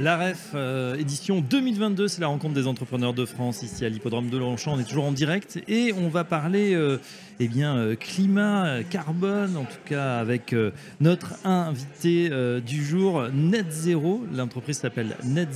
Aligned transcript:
La 0.00 0.16
REF 0.16 0.50
euh, 0.54 0.94
édition 0.94 1.40
2022, 1.40 2.06
c'est 2.06 2.20
la 2.20 2.28
rencontre 2.28 2.54
des 2.54 2.68
entrepreneurs 2.68 3.14
de 3.14 3.24
France 3.24 3.64
ici 3.64 3.84
à 3.84 3.88
l'hippodrome 3.88 4.30
de 4.30 4.38
Longchamp. 4.38 4.74
On 4.74 4.78
est 4.78 4.84
toujours 4.84 5.06
en 5.06 5.10
direct 5.10 5.58
et 5.66 5.92
on 5.92 6.08
va 6.08 6.22
parler 6.22 6.72
euh, 6.72 6.98
eh 7.40 7.48
bien, 7.48 7.76
euh, 7.76 7.96
climat, 7.96 8.84
carbone, 8.88 9.56
en 9.56 9.64
tout 9.64 9.80
cas 9.84 10.18
avec 10.18 10.54
notre 11.00 11.44
invité 11.44 12.30
du 12.60 12.84
jour, 12.84 13.24
Net 13.32 13.72
Zero. 13.72 14.24
L'entreprise 14.32 14.78
s'appelle 14.78 15.16
Net 15.24 15.48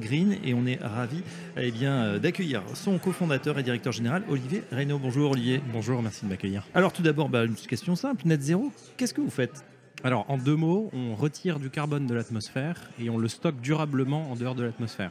Green 0.00 0.38
et 0.42 0.54
on 0.54 0.64
est 0.64 0.82
ravi 0.82 1.22
eh 1.58 1.70
bien, 1.70 2.18
d'accueillir 2.18 2.62
son 2.72 2.96
cofondateur 2.96 3.58
et 3.58 3.62
directeur 3.62 3.92
général, 3.92 4.22
Olivier 4.30 4.62
Reynaud. 4.72 4.98
Bonjour 4.98 5.32
Olivier. 5.32 5.60
Bonjour, 5.70 6.00
merci 6.00 6.24
de 6.24 6.30
m'accueillir. 6.30 6.66
Alors 6.74 6.94
tout 6.94 7.02
d'abord, 7.02 7.28
bah, 7.28 7.44
une 7.44 7.56
question 7.56 7.94
simple. 7.94 8.22
Net 8.24 8.40
Zero, 8.40 8.72
qu'est-ce 8.96 9.12
que 9.12 9.20
vous 9.20 9.30
faites? 9.30 9.73
Alors, 10.04 10.26
en 10.28 10.36
deux 10.36 10.54
mots, 10.54 10.90
on 10.92 11.14
retire 11.14 11.58
du 11.58 11.70
carbone 11.70 12.06
de 12.06 12.14
l'atmosphère 12.14 12.90
et 13.00 13.08
on 13.08 13.16
le 13.16 13.26
stocke 13.26 13.60
durablement 13.62 14.30
en 14.30 14.36
dehors 14.36 14.54
de 14.54 14.62
l'atmosphère. 14.62 15.10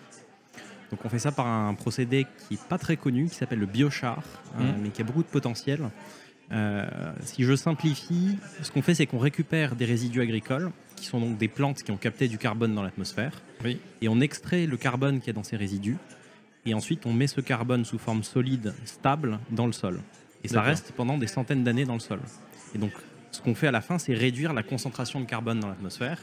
Donc, 0.91 1.03
on 1.03 1.09
fait 1.09 1.17
ça 1.17 1.31
par 1.31 1.47
un 1.47 1.73
procédé 1.73 2.27
qui 2.47 2.53
n'est 2.53 2.59
pas 2.69 2.77
très 2.77 2.95
connu, 2.95 3.25
qui 3.25 3.33
s'appelle 3.33 3.57
le 3.57 3.65
biochar, 3.65 4.23
hein, 4.55 4.63
mmh. 4.63 4.81
mais 4.83 4.89
qui 4.89 5.01
a 5.01 5.03
beaucoup 5.03 5.23
de 5.23 5.27
potentiel. 5.27 5.89
Euh, 6.51 6.85
si 7.21 7.43
je 7.43 7.55
simplifie, 7.55 8.37
ce 8.61 8.69
qu'on 8.69 8.83
fait, 8.83 8.93
c'est 8.93 9.07
qu'on 9.07 9.17
récupère 9.17 9.75
des 9.75 9.85
résidus 9.85 10.21
agricoles, 10.21 10.69
qui 10.95 11.05
sont 11.05 11.19
donc 11.19 11.39
des 11.39 11.47
plantes 11.47 11.81
qui 11.81 11.89
ont 11.89 11.97
capté 11.97 12.27
du 12.27 12.37
carbone 12.37 12.75
dans 12.75 12.83
l'atmosphère, 12.83 13.41
et 13.65 14.07
on 14.07 14.21
extrait 14.21 14.67
le 14.67 14.77
carbone 14.77 15.21
qui 15.21 15.31
est 15.31 15.33
dans 15.33 15.43
ces 15.43 15.57
résidus, 15.57 15.97
et 16.67 16.75
ensuite 16.75 17.07
on 17.07 17.13
met 17.13 17.25
ce 17.25 17.41
carbone 17.41 17.83
sous 17.83 17.97
forme 17.97 18.21
solide, 18.21 18.75
stable, 18.85 19.39
dans 19.49 19.65
le 19.65 19.71
sol. 19.71 19.99
Et 20.43 20.49
ça 20.49 20.61
reste 20.61 20.91
pendant 20.91 21.17
des 21.17 21.27
centaines 21.27 21.63
d'années 21.63 21.85
dans 21.85 21.93
le 21.93 21.99
sol. 21.99 22.19
Et 22.75 22.77
donc 22.77 22.91
ce 23.33 23.41
qu'on 23.41 23.55
fait 23.55 23.67
à 23.67 23.71
la 23.71 23.81
fin, 23.81 23.97
c'est 23.97 24.13
réduire 24.13 24.53
la 24.53 24.63
concentration 24.63 25.19
de 25.19 25.25
carbone 25.25 25.59
dans 25.59 25.67
l'atmosphère. 25.67 26.19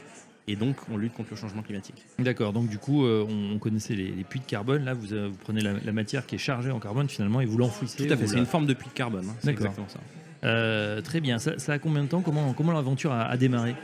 Et 0.47 0.55
donc, 0.55 0.75
on 0.91 0.97
lutte 0.97 1.13
contre 1.13 1.29
le 1.31 1.35
changement 1.35 1.61
climatique. 1.61 2.03
D'accord. 2.17 2.51
Donc, 2.51 2.67
du 2.67 2.77
coup, 2.77 3.05
euh, 3.05 3.25
on 3.53 3.59
connaissait 3.59 3.93
les, 3.93 4.23
puits 4.23 4.39
de 4.39 4.45
carbone. 4.45 4.83
Là, 4.83 4.93
vous, 4.93 5.13
euh, 5.13 5.29
prenez 5.41 5.61
la, 5.61 5.91
matière 5.91 6.25
qui 6.25 6.35
est 6.35 6.39
chargée 6.39 6.71
en 6.71 6.79
carbone 6.79 7.07
finalement 7.09 7.41
et 7.41 7.45
vous 7.45 7.57
l'enfouissez. 7.57 8.07
Tout 8.07 8.11
à 8.11 8.17
fait. 8.17 8.27
C'est 8.27 8.37
une 8.37 8.45
forme 8.45 8.65
de 8.65 8.73
puits 8.73 8.89
de 8.89 8.93
carbone. 8.93 9.25
Hein. 9.29 9.35
C'est 9.39 9.51
exactement 9.51 9.87
ça. 9.87 9.99
Euh, 10.43 11.01
très 11.01 11.21
bien. 11.21 11.37
Ça, 11.37 11.53
a 11.67 11.79
combien 11.79 12.03
de 12.03 12.07
temps 12.07 12.21
Comment, 12.21 12.53
comment 12.53 12.71
l'aventure 12.71 13.11
a, 13.13 13.37
démarré? 13.37 13.75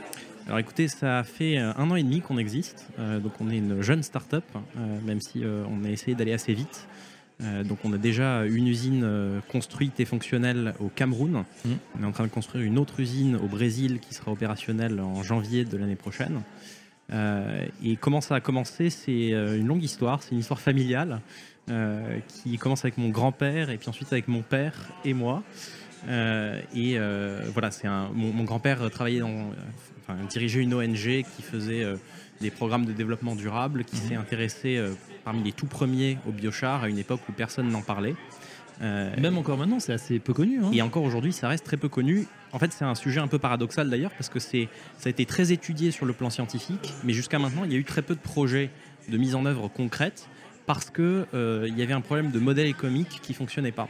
Alors 0.46 0.58
écoutez, 0.58 0.88
ça 0.88 1.24
fait 1.24 1.58
un 1.58 1.90
an 1.90 1.94
et 1.94 2.02
demi 2.02 2.22
qu'on 2.22 2.38
existe, 2.38 2.86
donc 2.98 3.32
on 3.38 3.50
est 3.50 3.58
une 3.58 3.82
jeune 3.82 4.02
start-up, 4.02 4.44
même 5.04 5.20
si 5.20 5.42
on 5.44 5.84
a 5.84 5.90
essayé 5.90 6.16
d'aller 6.16 6.32
assez 6.32 6.54
vite. 6.54 6.88
Euh, 7.42 7.62
donc 7.62 7.78
on 7.84 7.92
a 7.92 7.98
déjà 7.98 8.44
une 8.44 8.66
usine 8.66 9.02
euh, 9.04 9.40
construite 9.48 10.00
et 10.00 10.04
fonctionnelle 10.04 10.74
au 10.80 10.88
Cameroun. 10.88 11.44
Mmh. 11.64 11.70
On 11.98 12.02
est 12.02 12.06
en 12.06 12.12
train 12.12 12.24
de 12.24 12.30
construire 12.30 12.64
une 12.64 12.78
autre 12.78 12.98
usine 13.00 13.36
au 13.36 13.46
Brésil 13.46 14.00
qui 14.00 14.14
sera 14.14 14.32
opérationnelle 14.32 15.00
en 15.00 15.22
janvier 15.22 15.64
de 15.64 15.76
l'année 15.76 15.96
prochaine. 15.96 16.42
Euh, 17.12 17.64
et 17.82 17.96
comment 17.96 18.20
ça 18.20 18.34
a 18.34 18.40
commencé 18.40 18.90
C'est 18.90 19.30
une 19.30 19.66
longue 19.66 19.82
histoire, 19.82 20.22
c'est 20.22 20.32
une 20.32 20.40
histoire 20.40 20.60
familiale 20.60 21.20
qui 22.28 22.56
commence 22.56 22.82
avec 22.86 22.96
mon 22.96 23.10
grand-père 23.10 23.68
et 23.68 23.76
puis 23.76 23.90
ensuite 23.90 24.10
avec 24.10 24.26
mon 24.26 24.40
père 24.40 24.72
et 25.04 25.12
moi. 25.12 25.42
et 26.08 26.98
voilà, 27.52 27.70
c'est 27.70 27.86
mon, 27.88 28.32
mon 28.32 28.44
grand-père 28.44 28.90
travaillait 28.90 29.20
dans, 29.20 29.50
enfin, 30.08 30.18
dirigeait 30.28 30.60
une 30.60 30.74
ONG 30.74 31.24
qui 31.36 31.42
faisait 31.42 31.84
des 32.40 32.50
programmes 32.50 32.84
de 32.84 32.92
développement 32.92 33.34
durable, 33.34 33.84
qui 33.84 33.96
s'est 33.96 34.14
mhm. 34.14 34.20
intéressé 34.20 34.76
euh, 34.76 34.92
parmi 35.24 35.42
les 35.42 35.52
tout 35.52 35.66
premiers 35.66 36.18
au 36.26 36.32
biochar 36.32 36.84
à 36.84 36.88
une 36.88 36.98
époque 36.98 37.20
où 37.28 37.32
personne 37.32 37.68
n'en 37.68 37.82
parlait. 37.82 38.14
Euh, 38.80 39.10
Même 39.20 39.36
encore 39.38 39.58
maintenant, 39.58 39.80
c'est 39.80 39.92
assez 39.92 40.20
peu 40.20 40.32
connu. 40.32 40.60
Hein. 40.62 40.70
Et 40.72 40.82
encore 40.82 41.02
aujourd'hui, 41.02 41.32
ça 41.32 41.48
reste 41.48 41.64
très 41.64 41.76
peu 41.76 41.88
connu. 41.88 42.26
En 42.52 42.58
fait, 42.58 42.72
c'est 42.72 42.84
un 42.84 42.94
sujet 42.94 43.20
un 43.20 43.26
peu 43.26 43.38
paradoxal 43.38 43.90
d'ailleurs, 43.90 44.12
parce 44.12 44.28
que 44.28 44.38
c'est, 44.38 44.68
ça 44.98 45.08
a 45.08 45.10
été 45.10 45.26
très 45.26 45.52
étudié 45.52 45.90
sur 45.90 46.06
le 46.06 46.12
plan 46.12 46.30
scientifique, 46.30 46.94
mais 47.02 47.12
jusqu'à 47.12 47.38
maintenant, 47.38 47.64
il 47.64 47.72
y 47.72 47.74
a 47.74 47.78
eu 47.78 47.84
très 47.84 48.02
peu 48.02 48.14
de 48.14 48.20
projets 48.20 48.70
de 49.08 49.18
mise 49.18 49.34
en 49.34 49.46
œuvre 49.46 49.68
concrète, 49.68 50.28
parce 50.66 50.90
qu'il 50.90 51.26
euh, 51.34 51.66
il 51.66 51.76
y 51.76 51.82
avait 51.82 51.94
un 51.94 52.00
problème 52.00 52.30
de 52.30 52.38
modèle 52.38 52.66
économique 52.66 53.20
qui 53.20 53.34
fonctionnait 53.34 53.72
pas. 53.72 53.88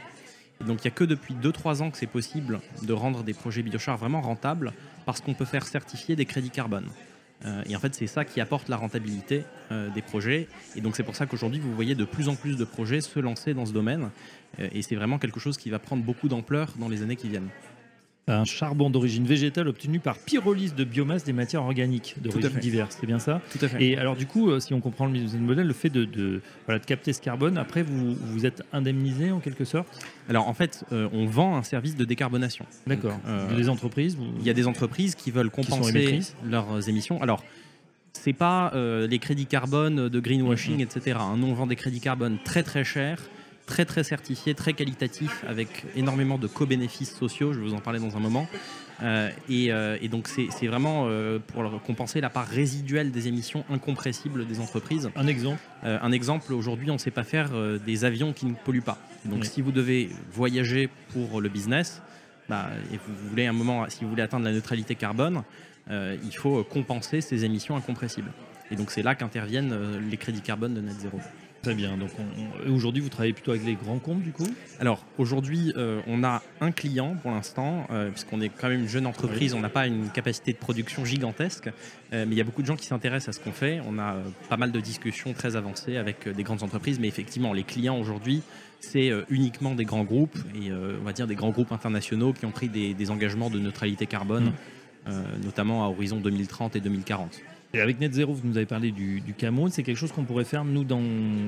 Donc, 0.65 0.83
il 0.83 0.87
n'y 0.87 0.91
a 0.91 0.95
que 0.95 1.03
depuis 1.03 1.35
2-3 1.35 1.81
ans 1.81 1.91
que 1.91 1.97
c'est 1.97 2.07
possible 2.07 2.59
de 2.81 2.93
rendre 2.93 3.23
des 3.23 3.33
projets 3.33 3.61
biochar 3.61 3.97
vraiment 3.97 4.21
rentables, 4.21 4.73
parce 5.05 5.21
qu'on 5.21 5.33
peut 5.33 5.45
faire 5.45 5.65
certifier 5.65 6.15
des 6.15 6.25
crédits 6.25 6.49
carbone. 6.49 6.87
Euh, 7.45 7.63
et 7.69 7.75
en 7.75 7.79
fait, 7.79 7.95
c'est 7.95 8.07
ça 8.07 8.25
qui 8.25 8.41
apporte 8.41 8.67
la 8.67 8.75
rentabilité 8.75 9.45
euh, 9.71 9.89
des 9.89 10.01
projets. 10.01 10.47
Et 10.75 10.81
donc, 10.81 10.95
c'est 10.95 11.03
pour 11.03 11.15
ça 11.15 11.25
qu'aujourd'hui, 11.25 11.59
vous 11.59 11.73
voyez 11.73 11.95
de 11.95 12.03
plus 12.03 12.27
en 12.27 12.35
plus 12.35 12.57
de 12.57 12.65
projets 12.65 13.01
se 13.01 13.19
lancer 13.19 13.53
dans 13.53 13.65
ce 13.65 13.71
domaine. 13.71 14.09
Euh, 14.59 14.67
et 14.73 14.81
c'est 14.81 14.95
vraiment 14.95 15.17
quelque 15.17 15.39
chose 15.39 15.57
qui 15.57 15.69
va 15.69 15.79
prendre 15.79 16.03
beaucoup 16.03 16.27
d'ampleur 16.27 16.73
dans 16.77 16.89
les 16.89 17.01
années 17.01 17.15
qui 17.15 17.29
viennent 17.29 17.49
un 18.29 18.45
charbon 18.45 18.89
d'origine 18.89 19.25
végétale 19.25 19.67
obtenu 19.67 19.99
par 19.99 20.17
pyrolyse 20.17 20.75
de 20.75 20.83
biomasse 20.83 21.23
des 21.23 21.33
matières 21.33 21.63
organiques 21.63 22.15
d'origine 22.21 22.59
diverses. 22.59 22.97
C'est 22.99 23.07
bien 23.07 23.19
ça 23.19 23.41
Tout 23.51 23.63
à 23.63 23.67
fait. 23.67 23.83
Et 23.83 23.97
alors 23.97 24.15
du 24.15 24.25
coup, 24.25 24.49
euh, 24.49 24.59
si 24.59 24.73
on 24.73 24.81
comprend 24.81 25.07
le 25.07 25.39
modèle, 25.39 25.67
le 25.67 25.73
fait 25.73 25.89
de, 25.89 26.05
de, 26.05 26.41
voilà, 26.65 26.79
de 26.79 26.85
capter 26.85 27.13
ce 27.13 27.21
carbone, 27.21 27.57
après 27.57 27.83
vous, 27.83 28.15
vous 28.15 28.45
êtes 28.45 28.63
indemnisé 28.73 29.31
en 29.31 29.39
quelque 29.39 29.65
sorte? 29.65 29.87
Alors 30.29 30.47
en 30.47 30.53
fait, 30.53 30.83
euh, 30.91 31.09
on 31.13 31.25
vend 31.25 31.57
un 31.57 31.63
service 31.63 31.95
de 31.95 32.05
décarbonation. 32.05 32.65
D'accord. 32.87 33.19
Euh, 33.27 33.55
des 33.55 33.69
entreprises 33.69 34.17
Il 34.39 34.45
y 34.45 34.49
a 34.49 34.53
des 34.53 34.67
entreprises 34.67 35.15
qui 35.15 35.31
veulent 35.31 35.51
compenser 35.51 36.19
leurs 36.45 36.87
émissions. 36.89 37.21
Alors 37.21 37.43
c'est 38.13 38.33
pas 38.33 38.73
les 38.75 39.19
crédits 39.19 39.45
carbone 39.45 40.09
de 40.09 40.19
greenwashing, 40.19 40.79
mm-hmm. 40.79 40.97
etc. 40.97 41.19
Nous, 41.37 41.47
on 41.47 41.53
vend 41.53 41.67
des 41.67 41.75
crédits 41.75 42.01
carbone 42.01 42.37
très 42.43 42.63
très 42.63 42.83
chers 42.83 43.19
très 43.69 43.85
très 43.85 44.03
certifié, 44.03 44.55
très 44.55 44.73
qualitatif, 44.73 45.45
avec 45.47 45.85
énormément 45.95 46.39
de 46.39 46.47
co-bénéfices 46.47 47.15
sociaux, 47.15 47.53
je 47.53 47.59
vais 47.59 47.67
vous 47.67 47.75
en 47.75 47.79
parler 47.79 47.99
dans 47.99 48.17
un 48.17 48.19
moment. 48.19 48.47
Euh, 49.01 49.29
euh, 49.49 49.97
et, 50.01 50.09
donc 50.09 50.27
c'est 50.27 50.67
vraiment 50.67 51.05
euh, 51.07 51.39
pour 51.39 51.63
compenser 51.83 52.19
la 52.19 52.29
part 52.29 52.47
résiduelle 52.47 53.11
des 53.11 53.27
émissions 53.27 53.63
incompressibles 53.69 54.45
des 54.47 54.59
entreprises. 54.59 55.09
Un 55.15 55.27
exemple 55.27 55.61
Un 55.83 56.11
exemple, 56.11 56.51
aujourd'hui 56.51 56.89
on 56.89 56.95
ne 56.95 56.99
sait 56.99 57.11
pas 57.11 57.23
faire 57.23 57.51
des 57.85 58.05
avions 58.05 58.33
qui 58.33 58.47
ne 58.47 58.55
polluent 58.55 58.81
pas. 58.81 58.97
Donc 59.25 59.45
si 59.45 59.61
vous 59.61 59.71
devez 59.71 60.09
voyager 60.33 60.89
pour 61.13 61.39
le 61.39 61.47
business, 61.47 62.01
bah, 62.49 62.69
et 62.91 62.97
vous 62.97 63.29
voulez 63.29 63.45
un 63.45 63.53
moment, 63.53 63.85
si 63.87 64.03
vous 64.03 64.09
voulez 64.09 64.23
atteindre 64.23 64.45
la 64.45 64.51
neutralité 64.51 64.95
carbone, 64.95 65.43
il 65.89 66.35
faut 66.35 66.63
compenser 66.63 67.21
ces 67.21 67.45
émissions 67.45 67.75
incompressibles. 67.77 68.31
Et 68.71 68.75
donc 68.75 68.89
c'est 68.91 69.03
là 69.03 69.13
qu'interviennent 69.13 69.75
les 70.09 70.17
crédits 70.17 70.41
carbone 70.41 70.73
de 70.73 70.81
Net 70.81 70.99
Zero. 70.99 71.19
Très 71.61 71.75
bien. 71.75 71.97
Donc 71.97 72.11
aujourd'hui, 72.69 73.01
vous 73.01 73.09
travaillez 73.09 73.33
plutôt 73.33 73.51
avec 73.51 73.65
les 73.65 73.75
grands 73.75 73.99
comptes 73.99 74.21
du 74.21 74.31
coup? 74.31 74.47
Alors 74.79 75.05
aujourd'hui, 75.17 75.73
euh, 75.75 76.01
on 76.07 76.23
a 76.23 76.41
un 76.61 76.71
client 76.71 77.15
pour 77.21 77.31
l'instant, 77.31 77.85
euh, 77.91 78.09
puisqu'on 78.11 78.39
est 78.39 78.49
quand 78.49 78.69
même 78.69 78.81
une 78.81 78.87
jeune 78.87 79.05
entreprise, 79.05 79.53
on 79.53 79.59
n'a 79.59 79.69
pas 79.69 79.85
une 79.85 80.09
capacité 80.09 80.53
de 80.53 80.57
production 80.57 81.03
gigantesque, 81.03 81.67
euh, 82.13 82.25
mais 82.25 82.35
il 82.35 82.37
y 82.37 82.41
a 82.41 82.45
beaucoup 82.45 82.61
de 82.61 82.67
gens 82.67 82.77
qui 82.77 82.85
s'intéressent 82.85 83.35
à 83.35 83.39
ce 83.39 83.43
qu'on 83.43 83.51
fait. 83.51 83.81
On 83.87 83.99
a 83.99 84.15
pas 84.47 84.57
mal 84.57 84.71
de 84.71 84.79
discussions 84.79 85.33
très 85.33 85.55
avancées 85.57 85.97
avec 85.97 86.29
des 86.29 86.43
grandes 86.43 86.63
entreprises, 86.63 86.99
mais 86.99 87.07
effectivement, 87.07 87.51
les 87.51 87.63
clients 87.63 87.99
aujourd'hui, 87.99 88.41
c'est 88.79 89.11
uniquement 89.29 89.75
des 89.75 89.83
grands 89.83 90.05
groupes 90.05 90.37
et 90.55 90.71
on 90.71 91.03
va 91.03 91.11
dire 91.11 91.27
des 91.27 91.35
grands 91.35 91.49
groupes 91.49 91.73
internationaux 91.73 92.31
qui 92.31 92.45
ont 92.45 92.51
pris 92.51 92.69
des, 92.69 93.11
engagements 93.11 93.49
de 93.49 93.59
neutralité 93.59 94.05
carbone, 94.05 94.53
mmh. 95.05 95.11
notamment 95.43 95.83
à 95.83 95.89
horizon 95.89 96.21
2030 96.21 96.77
et 96.77 96.79
2040. 96.79 97.41
Et 97.71 97.81
avec 97.81 97.99
Net 97.99 98.13
Zero, 98.13 98.33
vous 98.33 98.47
nous 98.47 98.57
avez 98.57 98.65
parlé 98.65 98.89
du, 98.89 99.21
Cameroun, 99.37 99.69
c'est 99.69 99.83
quelque 99.83 99.97
chose 99.97 100.11
qu'on 100.11 100.23
pourrait 100.23 100.43
faire, 100.43 100.65
nous, 100.65 100.83
dans, 100.83 101.03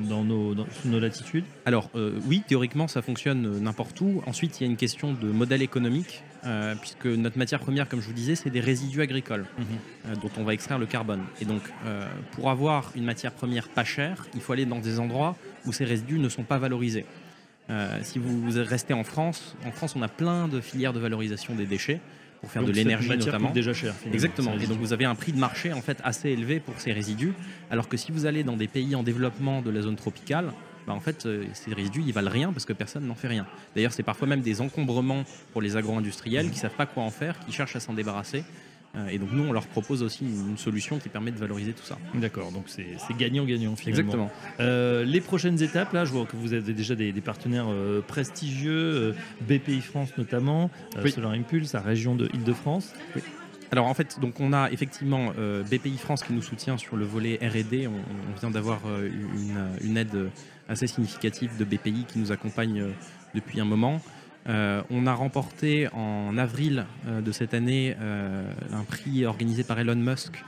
dans, 0.07 0.23
nos, 0.23 0.53
nos, 0.85 0.99
latitudes? 0.99 1.45
Alors, 1.65 1.89
euh, 1.95 2.19
oui, 2.27 2.43
théoriquement, 2.47 2.87
ça 2.87 3.01
fonctionne 3.01 3.47
euh, 3.47 3.59
n'importe 3.59 3.99
où. 4.01 4.21
Ensuite, 4.27 4.59
il 4.59 4.65
y 4.65 4.67
a 4.67 4.69
une 4.69 4.77
question 4.77 5.13
de 5.13 5.27
modèle 5.27 5.63
économique, 5.63 6.23
euh, 6.45 6.75
puisque 6.75 7.07
notre 7.07 7.39
matière 7.39 7.59
première, 7.59 7.89
comme 7.89 8.01
je 8.01 8.05
vous 8.05 8.13
disais, 8.13 8.35
c'est 8.35 8.51
des 8.51 8.59
résidus 8.59 9.01
agricoles, 9.01 9.47
mhm. 9.57 10.17
dont 10.21 10.29
on 10.37 10.43
va 10.43 10.53
extraire 10.53 10.77
le 10.77 10.85
carbone. 10.85 11.23
Et 11.41 11.45
donc, 11.45 11.63
pour 12.33 12.51
avoir 12.51 12.91
une 12.95 13.05
matière 13.05 13.31
première 13.31 13.67
pas 13.67 13.83
chère, 13.83 14.27
il 14.35 14.41
faut 14.41 14.53
aller 14.53 14.67
dans 14.67 14.79
des 14.79 14.99
endroits 14.99 15.35
où 15.65 15.73
ces 15.73 15.85
résidus 15.85 16.19
ne 16.19 16.29
sont 16.29 16.43
pas 16.43 16.59
valorisés. 16.59 17.05
si 18.03 18.19
vous 18.19 18.51
restez 18.51 18.93
en 18.93 19.03
France, 19.03 19.55
en 19.65 19.71
France, 19.71 19.95
on 19.95 20.01
a 20.03 20.07
plein 20.07 20.47
de 20.47 20.61
filières 20.61 20.93
de 20.93 20.99
valorisation 20.99 21.55
des 21.55 21.65
déchets 21.65 21.99
pour 22.41 22.51
faire 22.51 22.63
de 22.63 22.71
l'énergie 22.71 23.09
notamment. 23.09 23.51
déjà 23.51 23.73
cher. 23.73 23.93
Exactement. 24.11 24.53
Et 24.59 24.67
donc 24.67 24.79
vous 24.79 24.93
avez 24.93 25.05
un 25.05 25.15
prix 25.15 25.31
de 25.31 25.39
marché 25.39 25.71
en 25.71 25.81
fait 25.81 25.99
assez 26.03 26.29
élevé 26.29 26.59
pour 26.59 26.79
ces 26.79 26.91
résidus, 26.91 27.33
alors 27.69 27.87
que 27.87 27.97
si 27.97 28.11
vous 28.11 28.25
allez 28.25 28.43
dans 28.43 28.57
des 28.57 28.67
pays 28.67 28.95
en 28.95 29.03
développement 29.03 29.61
de 29.61 29.69
la 29.69 29.81
zone 29.81 29.95
tropicale, 29.95 30.51
bah 30.87 30.93
en 30.93 30.99
fait, 30.99 31.27
euh, 31.27 31.45
ces 31.53 31.73
résidus, 31.73 32.01
ils 32.05 32.13
valent 32.13 32.31
rien 32.31 32.51
parce 32.51 32.65
que 32.65 32.73
personne 32.73 33.05
n'en 33.05 33.13
fait 33.13 33.27
rien. 33.27 33.45
D'ailleurs, 33.75 33.93
c'est 33.93 34.03
parfois 34.03 34.27
même 34.27 34.41
des 34.41 34.61
encombrements 34.61 35.23
pour 35.53 35.61
les 35.61 35.77
agro-industriels 35.77 36.49
qui 36.49 36.57
savent 36.57 36.75
pas 36.75 36.87
quoi 36.87 37.03
en 37.03 37.11
faire, 37.11 37.37
qui 37.45 37.51
cherchent 37.51 37.75
à 37.75 37.79
s'en 37.79 37.93
débarrasser. 37.93 38.43
Euh, 38.95 39.07
et 39.07 39.17
donc 39.17 39.31
nous, 39.31 39.43
on 39.43 39.53
leur 39.53 39.67
propose 39.67 40.03
aussi 40.03 40.25
une 40.25 40.57
solution 40.57 40.99
qui 40.99 41.09
permet 41.09 41.31
de 41.31 41.37
valoriser 41.37 41.73
tout 41.73 41.83
ça. 41.83 41.97
D'accord, 42.13 42.51
donc 42.51 42.65
c'est 42.67 42.85
gagnant-gagnant 43.17 43.75
finalement. 43.75 43.99
Exactement. 43.99 44.31
Euh, 44.59 45.05
les 45.05 45.21
prochaines 45.21 45.61
étapes, 45.61 45.93
là, 45.93 46.05
je 46.05 46.11
vois 46.11 46.25
que 46.25 46.35
vous 46.35 46.53
avez 46.53 46.73
déjà 46.73 46.95
des, 46.95 47.13
partenaires 47.21 47.67
euh, 47.69 48.01
prestigieux, 48.01 49.15
BPI 49.41 49.81
France 49.81 50.09
notamment, 50.17 50.69
Solar 51.07 51.31
Impulse, 51.31 51.73
la 51.73 51.81
région 51.81 52.15
de 52.15 52.29
Île-de-France. 52.33 52.93
Oui. 53.15 53.21
Alors 53.71 53.85
en 53.85 53.93
fait, 53.93 54.19
donc 54.19 54.41
on 54.41 54.51
a 54.51 54.69
effectivement 54.69 55.31
BPI 55.71 55.97
France 55.97 56.23
qui 56.23 56.33
nous 56.33 56.41
soutient 56.41 56.77
sur 56.77 56.97
le 56.97 57.05
volet 57.05 57.39
R&D. 57.41 57.87
On, 57.87 58.37
vient 58.37 58.51
d'avoir 58.51 58.81
une, 59.81 59.95
aide 59.95 60.29
assez 60.67 60.87
significative 60.87 61.55
de 61.57 61.63
BPI 61.63 62.03
qui 62.05 62.19
nous 62.19 62.33
accompagne 62.33 62.83
depuis 63.33 63.61
un 63.61 63.65
moment. 63.65 64.01
Euh, 64.49 64.81
on 64.89 65.05
a 65.05 65.13
remporté 65.13 65.87
en 65.93 66.35
avril 66.37 66.85
euh, 67.07 67.21
de 67.21 67.31
cette 67.31 67.53
année 67.53 67.95
euh, 68.01 68.51
un 68.73 68.83
prix 68.83 69.25
organisé 69.25 69.63
par 69.63 69.79
Elon 69.79 69.95
Musk 69.95 70.43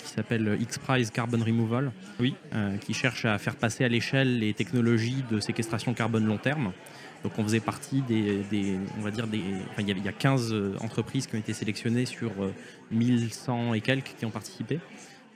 qui 0.00 0.08
s'appelle 0.08 0.58
X-Prize 0.60 1.10
Carbon 1.10 1.42
Removal, 1.42 1.92
oui. 2.20 2.34
qui 2.80 2.94
cherche 2.94 3.24
à 3.24 3.38
faire 3.38 3.56
passer 3.56 3.84
à 3.84 3.88
l'échelle 3.88 4.38
les 4.38 4.52
technologies 4.52 5.24
de 5.30 5.40
séquestration 5.40 5.94
carbone 5.94 6.26
long 6.26 6.38
terme. 6.38 6.72
Donc 7.22 7.32
on 7.38 7.42
faisait 7.42 7.60
partie 7.60 8.02
des, 8.02 8.78
on 8.98 9.02
va 9.02 9.10
dire 9.10 9.26
des, 9.26 9.40
il 9.78 10.04
y, 10.04 10.08
a 10.08 10.12
15 10.12 10.54
entreprises 10.80 11.26
qui 11.26 11.34
ont 11.34 11.38
été 11.38 11.52
sélectionnées 11.52 12.06
sur 12.06 12.30
1100 12.92 13.74
et 13.74 13.80
quelques 13.80 14.14
qui 14.16 14.24
ont 14.24 14.30
participé. 14.30 14.78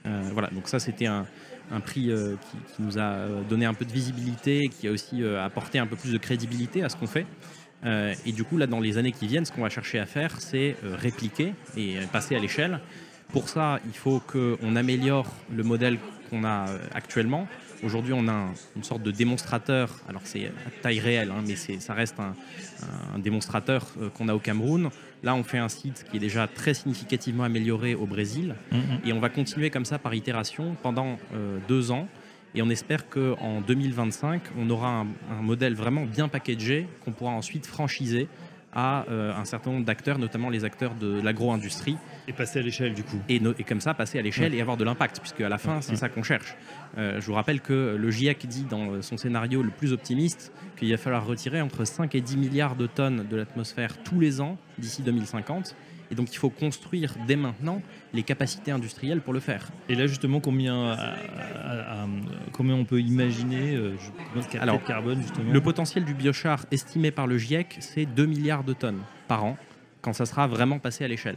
voilà, 0.05 0.49
donc 0.51 0.69
ça 0.69 0.79
c'était 0.79 1.07
un, 1.07 1.27
prix 1.85 2.11
qui, 2.13 2.75
qui, 2.75 2.83
nous 2.83 2.99
a 2.99 3.27
donné 3.49 3.67
un 3.67 3.75
peu 3.75 3.85
de 3.85 3.93
visibilité 3.93 4.61
et 4.65 4.69
qui 4.69 4.89
a 4.89 4.93
aussi 4.93 5.25
apporté 5.25 5.79
un 5.79 5.87
peu 5.87 5.97
plus 5.97 6.13
de 6.13 6.19
crédibilité 6.19 6.83
à 6.83 6.89
ce 6.89 6.97
qu'on 6.97 7.07
fait. 7.07 7.27
Euh, 7.85 8.15
et 8.27 8.33
du 8.33 8.45
coup, 8.45 8.59
là, 8.59 8.67
dans 8.67 8.81
les 8.81 8.99
années 8.99 9.13
qui 9.13 9.27
viennent, 9.27 9.45
ce 9.45 9.53
qu'on 9.53 9.63
va 9.63 9.71
chercher 9.71 9.99
à 9.99 10.07
faire, 10.07 10.41
c'est 10.41 10.77
euh, 10.85 10.97
répliquer 10.97 11.55
et 11.77 11.97
passer 12.13 12.37
à 12.37 12.39
l'échelle. 12.39 12.81
Pour 13.33 13.49
ça, 13.49 13.81
il 13.87 13.97
faut 13.97 14.21
qu'on 14.21 14.77
améliore 14.77 15.33
le 15.55 15.63
modèle 15.63 15.99
qu'on 16.31 16.45
a 16.45 16.69
euh, 16.69 16.79
actuellement. 16.95 17.49
Aujourd'hui, 17.83 18.13
on 18.13 18.29
a 18.29 18.51
une 18.77 18.85
sorte 18.85 19.03
de 19.03 19.11
démonstrateur. 19.11 19.91
Alors, 20.09 20.23
c'est 20.25 20.47
à 20.47 20.71
taille 20.83 21.01
réelle, 21.01 21.33
hein, 21.33 21.43
mais 21.45 21.57
ça 21.57 21.95
reste 21.95 22.15
un, 22.21 23.19
démonstrateur 23.19 23.89
qu'on 24.15 24.29
a 24.29 24.35
au 24.35 24.39
Cameroun. 24.39 24.91
Là, 25.25 25.35
on 25.35 25.43
fait 25.43 25.59
un 25.59 25.69
site 25.69 26.05
qui 26.09 26.19
est 26.19 26.21
déjà 26.21 26.47
très 26.47 26.75
significativement 26.75 27.43
amélioré 27.43 27.97
au 27.97 28.07
Brésil. 28.07 28.55
Mm-hmm. 28.73 29.09
Et 29.09 29.13
on 29.13 29.19
va 29.19 29.31
continuer 29.31 29.71
comme 29.71 29.85
ça 29.85 29.99
par 29.99 30.15
itération 30.15 30.77
pendant 30.81 31.19
deux 31.67 31.91
ans. 31.91 32.07
Et 32.55 32.63
on 32.63 32.69
espère 32.69 33.09
qu'en 33.09 33.61
2025, 33.61 34.43
on 34.59 34.69
aura 34.71 35.07
un, 35.31 35.43
modèle 35.43 35.75
vraiment 35.75 36.05
bien 36.05 36.29
packagé 36.29 36.87
qu'on 37.05 37.13
pourra 37.13 37.33
ensuite 37.33 37.67
franchiser 37.67 38.29
à 38.75 39.05
euh, 39.11 39.35
un 39.35 39.45
certain 39.45 39.71
nombre 39.71 39.85
d'acteurs, 39.85 40.19
notamment 40.19 40.49
les 40.49 40.65
acteurs 40.65 40.95
de 40.95 41.21
l'agro-industrie. 41.21 41.97
Et 42.27 42.33
passer 42.33 42.59
à 42.59 42.63
l'échelle 42.63 42.95
du 42.95 43.03
coup. 43.03 43.19
Et, 43.29 43.37
et, 43.59 43.65
comme 43.65 43.81
ça, 43.81 43.93
passer 43.93 44.19
à 44.19 44.23
l'échelle 44.23 44.55
et 44.55 44.61
avoir 44.61 44.77
de 44.77 44.85
l'impact, 44.85 45.21
puisque 45.21 45.43
à 45.43 45.49
la 45.49 45.59
fin, 45.59 45.81
c'est 45.83 45.97
ça 45.97 46.09
qu'on 46.09 46.23
cherche. 46.23 46.57
Euh, 46.97 47.21
je 47.21 47.27
vous 47.27 47.35
rappelle 47.35 47.61
que 47.61 47.97
le 47.99 48.11
GIEC 48.11 48.47
dit 48.47 48.65
dans 48.65 49.03
son 49.03 49.17
scénario 49.17 49.63
le 49.63 49.71
plus 49.71 49.93
optimiste 49.93 50.53
qu'il 50.77 50.91
va 50.91 50.97
falloir 50.97 51.27
retirer 51.27 51.61
entre 51.61 51.85
5 51.85 52.15
et 52.15 52.21
10 52.21 52.37
milliards 52.37 52.77
de 52.77 52.87
tonnes 52.87 53.27
de 53.29 53.37
l'atmosphère 53.37 54.03
tous 54.03 54.21
les 54.21 54.41
ans 54.41 54.57
d'ici 54.79 55.03
2050. 55.03 55.75
Et 56.13 56.15
donc 56.15 56.31
il 56.31 56.37
faut 56.37 56.51
construire 56.51 57.15
dès 57.27 57.37
maintenant 57.37 57.81
les 58.13 58.23
capacités 58.23 58.71
industrielles 58.71 59.23
pour 59.23 59.33
le 59.33 59.41
faire. 59.41 59.71
Et 59.89 59.95
là 59.95 60.07
justement, 60.07 60.41
combien, 60.41 60.95
combien 62.53 62.75
on 62.75 62.85
peut 62.85 63.01
imaginer 63.01 63.75
euh, 63.75 63.97
Alors, 64.61 64.83
carbone 64.85 65.21
justement 65.23 65.53
Le 65.53 65.61
potentiel 65.61 66.05
du 66.05 66.15
biochar 66.15 66.67
estimé 66.71 67.11
par 67.11 67.27
le 67.27 67.39
GIEC, 67.39 67.77
c'est 67.81 68.07
2 68.07 68.27
milliards 68.27 68.65
de 68.65 68.73
tonnes 68.73 69.01
par 69.29 69.45
an 69.45 69.57
quand 70.01 70.13
ça 70.13 70.27
sera 70.27 70.47
vraiment 70.47 70.79
passé 70.79 71.05
à 71.05 71.09
l'échelle. 71.09 71.37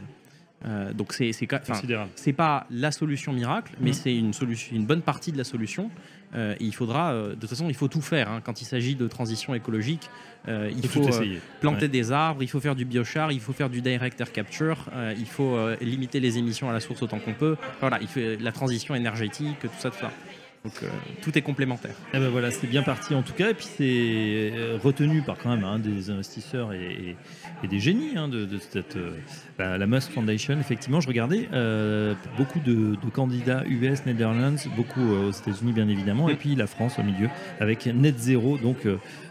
Euh, 0.64 0.92
donc 0.92 1.12
c'est 1.12 1.32
c'est 1.32 2.32
pas 2.32 2.66
la 2.70 2.90
solution 2.90 3.32
miracle, 3.32 3.72
mais 3.80 3.90
mmh. 3.90 3.94
c'est 3.94 4.16
une 4.16 4.32
solution, 4.32 4.74
une 4.74 4.86
bonne 4.86 5.02
partie 5.02 5.32
de 5.32 5.38
la 5.38 5.44
solution. 5.44 5.90
Euh, 6.34 6.54
et 6.58 6.64
il 6.64 6.74
faudra, 6.74 7.12
euh, 7.12 7.30
de 7.30 7.34
toute 7.34 7.48
façon, 7.48 7.68
il 7.68 7.74
faut 7.74 7.88
tout 7.88 8.00
faire 8.00 8.28
hein. 8.30 8.40
quand 8.42 8.60
il 8.60 8.64
s'agit 8.64 8.96
de 8.96 9.06
transition 9.06 9.54
écologique. 9.54 10.10
il 10.48 10.88
faut 10.88 11.08
planter 11.60 11.88
des 11.88 12.10
arbres, 12.10 12.42
il 12.42 12.48
faut 12.48 12.60
faire 12.60 12.74
du 12.74 12.84
biochar, 12.84 13.32
il 13.32 13.40
faut 13.40 13.52
faire 13.52 13.70
du 13.70 13.80
direct 13.80 14.20
air 14.20 14.32
capture, 14.32 14.86
il 15.16 15.26
faut 15.26 15.56
limiter 15.80 16.20
les 16.20 16.38
émissions 16.38 16.70
à 16.70 16.72
la 16.72 16.80
source 16.80 17.02
autant 17.02 17.18
qu'on 17.18 17.34
peut. 17.34 17.56
Voilà, 17.80 17.98
il 18.00 18.08
fait 18.08 18.36
la 18.36 18.52
transition 18.52 18.94
énergétique, 18.94 19.58
tout 19.60 19.68
ça, 19.78 19.90
tout 19.90 19.98
ça. 19.98 20.10
Donc 20.66 20.82
euh, 20.82 20.88
tout 21.22 21.38
est 21.38 21.42
complémentaire. 21.42 21.94
Et 22.12 22.16
eh 22.16 22.18
ben 22.18 22.28
voilà, 22.28 22.50
c'est 22.50 22.66
bien 22.66 22.82
parti 22.82 23.14
en 23.14 23.22
tout 23.22 23.34
cas. 23.34 23.50
Et 23.50 23.54
puis 23.54 23.66
c'est 23.66 24.50
euh, 24.52 24.78
retenu 24.82 25.22
par 25.22 25.38
quand 25.38 25.50
même 25.50 25.62
hein, 25.62 25.78
des 25.78 26.10
investisseurs 26.10 26.72
et, 26.72 27.14
des 27.68 27.78
génies 27.78 28.16
hein, 28.16 28.26
de, 28.26 28.48
cette, 28.58 28.96
euh, 28.96 29.78
la, 29.78 29.86
Musk 29.86 30.10
Foundation. 30.10 30.58
Effectivement, 30.58 31.00
je 31.00 31.06
regardais 31.06 31.48
beaucoup 32.36 32.58
de, 32.58 32.96
candidats 33.14 33.62
US, 33.68 34.04
Netherlands, 34.06 34.56
beaucoup 34.74 35.00
aux 35.00 35.30
États-Unis 35.30 35.72
bien 35.72 35.88
évidemment, 35.88 36.28
et 36.28 36.34
puis 36.34 36.56
la 36.56 36.66
France 36.66 36.98
au 36.98 37.04
milieu 37.04 37.28
avec 37.60 37.86
Net 37.86 38.18
Zero. 38.18 38.58
Donc, 38.58 38.88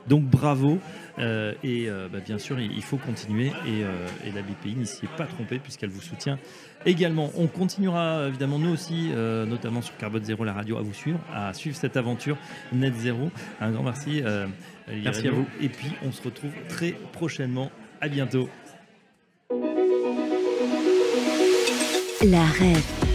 donc 0.08 0.24
bravo. 0.24 0.80
Et 1.18 1.90
bah, 2.12 2.20
bien 2.24 2.38
sûr, 2.38 2.60
il, 2.60 2.84
faut 2.84 2.98
continuer. 2.98 3.52
Et, 3.68 3.82
et 4.28 4.32
la 4.32 4.42
BPI 4.42 4.76
n'y 4.76 4.86
s'y 4.86 5.06
est 5.06 5.18
pas 5.18 5.26
trompée 5.26 5.60
puisqu'elle 5.60 5.90
vous 5.90 6.02
soutient 6.02 6.38
également. 6.86 7.32
On 7.36 7.48
continuera 7.48 8.28
évidemment 8.28 8.60
nous 8.60 8.72
aussi, 8.72 9.10
euh, 9.14 9.46
notamment 9.46 9.82
sur 9.82 9.98
Carbone 9.98 10.24
Zéro, 10.24 10.44
la 10.44 10.54
radio, 10.54 10.78
à 10.78 10.82
vous 10.82 10.94
suivre, 10.94 11.20
à 11.34 11.54
suivre 11.54 11.76
cette 11.76 11.98
aventure 11.98 12.38
Net 12.72 12.96
Zéro. 12.96 13.32
Un 13.60 13.72
grand 13.72 13.84
merci. 13.84 14.22
Euh, 14.24 14.48
merci 14.88 15.28
à 15.28 15.32
vous. 15.32 15.46
Et 15.62 15.70
puis 15.70 15.92
on 16.04 16.12
se 16.12 16.22
retrouve 16.22 16.52
très 16.70 16.92
prochainement. 17.12 17.72
À 18.02 18.08
bientôt. 18.08 18.50
La 22.24 22.44
REF, 22.44 23.15